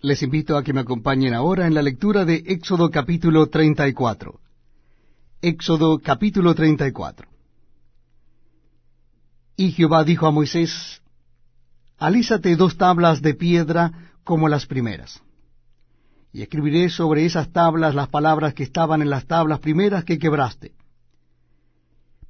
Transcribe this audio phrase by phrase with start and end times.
[0.00, 4.38] Les invito a que me acompañen ahora en la lectura de Éxodo capítulo 34.
[5.42, 7.28] Éxodo capítulo 34.
[9.56, 11.02] Y Jehová dijo a Moisés,
[11.98, 15.20] Alízate dos tablas de piedra como las primeras.
[16.32, 20.74] Y escribiré sobre esas tablas las palabras que estaban en las tablas primeras que quebraste.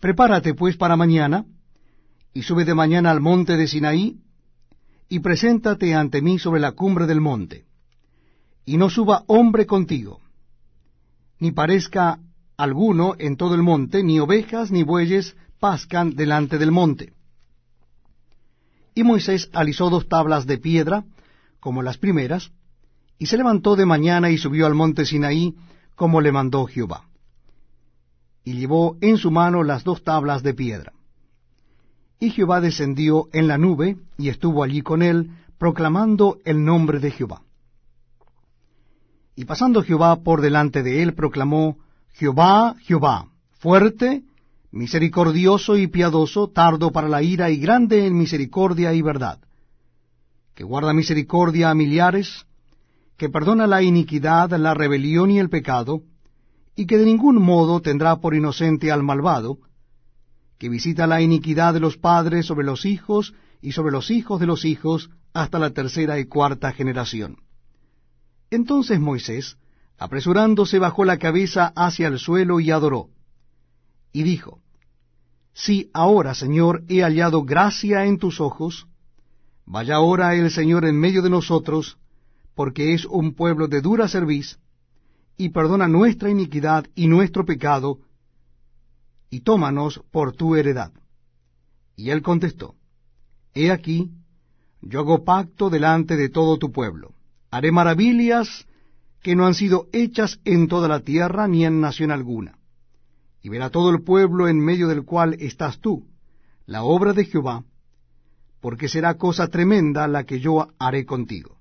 [0.00, 1.44] Prepárate pues para mañana,
[2.32, 4.22] y sube de mañana al monte de Sinaí,
[5.08, 7.64] y preséntate ante mí sobre la cumbre del monte,
[8.64, 10.20] y no suba hombre contigo,
[11.38, 12.18] ni parezca
[12.56, 17.12] alguno en todo el monte, ni ovejas ni bueyes pascan delante del monte.
[18.94, 21.04] Y Moisés alisó dos tablas de piedra,
[21.60, 22.50] como las primeras,
[23.18, 25.54] y se levantó de mañana y subió al monte Sinaí,
[25.94, 27.08] como le mandó Jehová.
[28.44, 30.92] Y llevó en su mano las dos tablas de piedra.
[32.20, 37.10] Y Jehová descendió en la nube, y estuvo allí con él, proclamando el nombre de
[37.10, 37.42] Jehová.
[39.36, 41.78] Y pasando Jehová por delante de él, proclamó,
[42.14, 43.28] Jehová, Jehová,
[43.60, 44.24] fuerte,
[44.72, 49.38] misericordioso y piadoso, tardo para la ira y grande en misericordia y verdad,
[50.54, 52.46] que guarda misericordia a millares,
[53.16, 56.02] que perdona la iniquidad, la rebelión y el pecado,
[56.74, 59.58] y que de ningún modo tendrá por inocente al malvado,
[60.58, 64.46] que visita la iniquidad de los padres sobre los hijos y sobre los hijos de
[64.46, 67.38] los hijos hasta la tercera y cuarta generación.
[68.50, 69.56] Entonces Moisés,
[69.98, 73.08] apresurándose, bajó la cabeza hacia el suelo y adoró.
[74.12, 74.60] Y dijo,
[75.52, 78.86] Si ahora, Señor, he hallado gracia en tus ojos,
[79.64, 81.98] vaya ahora el Señor en medio de nosotros,
[82.54, 84.58] porque es un pueblo de dura cerviz,
[85.36, 88.00] y perdona nuestra iniquidad y nuestro pecado,
[89.30, 90.92] y tómanos por tu heredad.
[91.96, 92.74] Y él contestó,
[93.54, 94.10] He aquí,
[94.80, 97.14] yo hago pacto delante de todo tu pueblo.
[97.50, 98.66] Haré maravillas
[99.22, 102.58] que no han sido hechas en toda la tierra ni en nación alguna.
[103.42, 106.06] Y verá todo el pueblo en medio del cual estás tú,
[106.66, 107.64] la obra de Jehová,
[108.60, 111.58] porque será cosa tremenda la que yo haré contigo.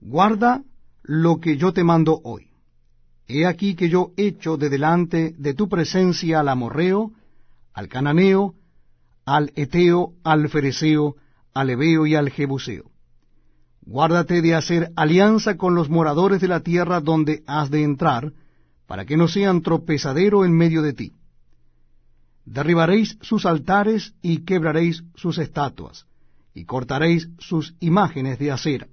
[0.00, 0.62] Guarda
[1.02, 2.53] lo que yo te mando hoy.
[3.26, 7.12] He aquí que yo echo de delante de tu presencia al amorreo,
[7.72, 8.54] al cananeo,
[9.24, 11.16] al eteo, al fereceo,
[11.54, 12.90] al ebeo y al jebuseo.
[13.80, 18.32] Guárdate de hacer alianza con los moradores de la tierra donde has de entrar,
[18.86, 21.12] para que no sean tropezadero en medio de ti.
[22.44, 26.06] Derribaréis sus altares y quebraréis sus estatuas,
[26.54, 28.88] y cortaréis sus imágenes de acera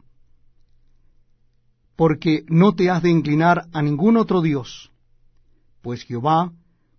[2.02, 4.90] porque no te has de inclinar a ningún otro Dios,
[5.84, 6.52] pues Jehová,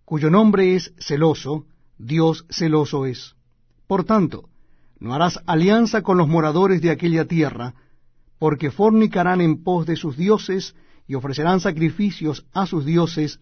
[0.05, 1.65] cuyo nombre es celoso,
[1.97, 3.35] Dios celoso es.
[3.85, 4.47] Por tanto,
[5.01, 7.73] no harás alianza con los moradores de aquella tierra,
[8.39, 10.73] porque fornicarán en pos de sus dioses
[11.05, 13.41] y ofrecerán sacrificios a sus dioses,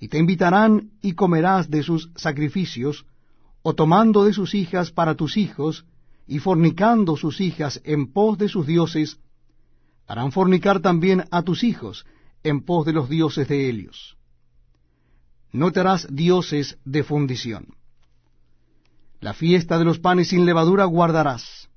[0.00, 3.04] y te invitarán y comerás de sus sacrificios,
[3.60, 5.84] o tomando de sus hijas para tus hijos,
[6.26, 9.20] y fornicando sus hijas en pos de sus dioses,
[10.06, 12.06] harán fornicar también a tus hijos
[12.42, 14.16] en pos de los dioses de Helios.
[15.52, 17.74] No te harás dioses de fundición.
[19.20, 21.68] La fiesta de los panes sin levadura guardarás.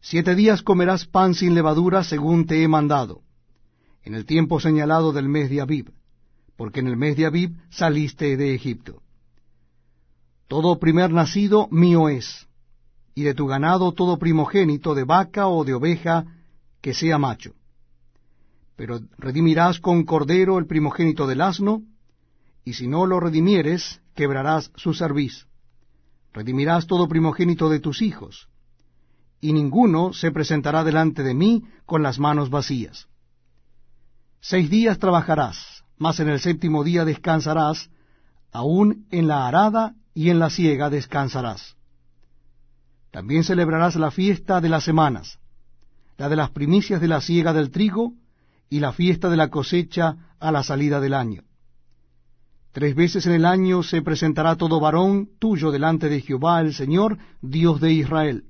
[0.00, 3.22] Siete días comerás pan sin levadura según te he mandado,
[4.02, 5.92] en el tiempo señalado del mes de Abib,
[6.56, 9.02] porque en el mes de Abib saliste de Egipto.
[10.48, 12.48] Todo primer nacido mío es,
[13.14, 16.24] y de tu ganado todo primogénito de vaca o de oveja,
[16.80, 17.54] que sea macho.
[18.76, 21.82] Pero redimirás con cordero el primogénito del asno,
[22.64, 25.46] y si no lo redimieres, quebrarás su cerviz.
[26.32, 28.48] Redimirás todo primogénito de tus hijos,
[29.40, 33.08] y ninguno se presentará delante de mí con las manos vacías.
[34.40, 37.90] Seis días trabajarás, mas en el séptimo día descansarás,
[38.52, 41.76] aun en la arada y en la siega descansarás.
[43.10, 45.39] También celebrarás la fiesta de las semanas,
[46.20, 48.12] la de las primicias de la siega del trigo
[48.68, 51.44] y la fiesta de la cosecha a la salida del año.
[52.72, 57.16] Tres veces en el año se presentará todo varón tuyo delante de Jehová el Señor,
[57.40, 58.44] Dios de Israel.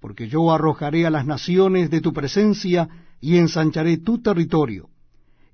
[0.00, 2.90] Porque yo arrojaré a las naciones de tu presencia
[3.22, 4.90] y ensancharé tu territorio,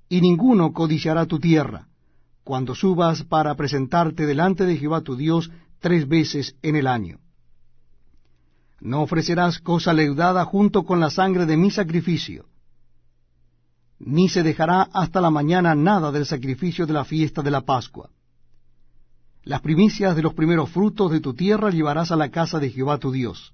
[0.09, 1.87] y ninguno codiciará tu tierra,
[2.43, 7.19] cuando subas para presentarte delante de Jehová tu Dios tres veces en el año.
[8.79, 12.45] No ofrecerás cosa leudada junto con la sangre de mi sacrificio,
[13.99, 18.09] ni se dejará hasta la mañana nada del sacrificio de la fiesta de la Pascua.
[19.43, 22.97] Las primicias de los primeros frutos de tu tierra llevarás a la casa de Jehová
[22.99, 23.53] tu Dios.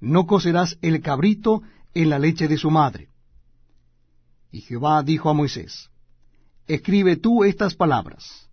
[0.00, 1.62] No cocerás el cabrito
[1.94, 3.08] en la leche de su madre.
[4.50, 5.90] Y Jehová dijo a Moisés,
[6.66, 8.48] Escribe tú estas palabras,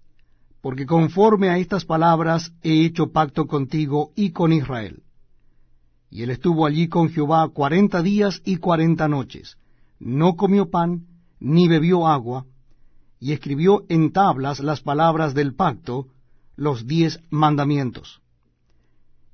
[0.62, 5.04] porque conforme a estas palabras he hecho pacto contigo y con Israel.
[6.12, 9.58] Y él estuvo allí con Jehová cuarenta días y cuarenta noches,
[9.98, 11.08] no comió pan,
[11.40, 12.46] ni bebió agua,
[13.20, 16.08] y escribió en tablas las palabras del pacto,
[16.58, 18.22] los diez mandamientos.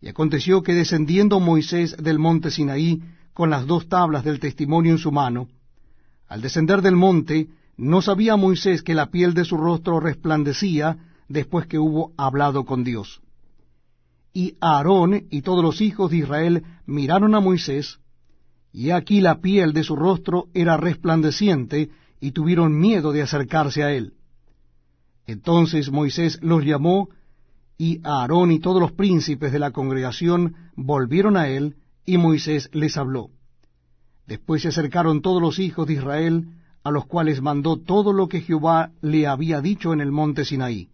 [0.02, 3.02] Y aconteció que descendiendo Moisés del monte Sinaí
[3.34, 5.48] con las dos tablas del testimonio en su mano,
[6.28, 7.48] al descender del monte,
[7.78, 10.98] no sabía Moisés que la piel de su rostro resplandecía
[11.28, 13.22] después que hubo hablado con Dios.
[14.38, 17.98] Y Aarón y todos los hijos de Israel miraron a Moisés,
[18.72, 21.90] y aquí la piel de su rostro era resplandeciente,
[22.22, 24.14] y tuvieron miedo de acercarse a él.
[25.26, 27.10] Entonces Moisés los llamó,
[27.80, 32.96] y Aarón y todos los príncipes de la congregación volvieron a él, y Moisés les
[32.96, 33.32] habló.
[34.28, 36.46] Después se acercaron todos los hijos de Israel,
[36.84, 40.92] a los cuales mandó todo lo que Jehová le había dicho en el monte Sinaí.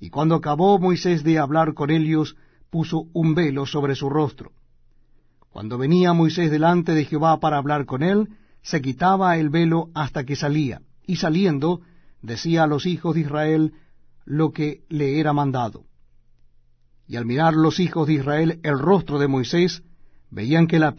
[0.00, 2.36] Y cuando acabó Moisés de hablar con ellos,
[2.70, 4.52] puso un velo sobre su rostro.
[5.50, 8.28] Cuando venía Moisés delante de Jehová para hablar con él,
[8.62, 11.80] se quitaba el velo hasta que salía, y saliendo
[12.22, 13.72] decía a los hijos de Israel
[14.24, 15.84] lo que le era mandado.
[17.06, 19.82] Y al mirar los hijos de Israel el rostro de Moisés,
[20.30, 20.96] veían que la piel